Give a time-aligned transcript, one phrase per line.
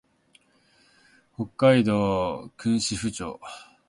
[1.35, 3.39] 北海道訓子府町